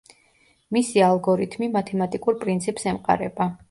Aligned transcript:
მისი 0.77 1.03
ალგორითმი 1.09 1.71
მათემატიკურ 1.79 2.43
პრინციპს 2.45 2.93
ემყარება. 2.97 3.55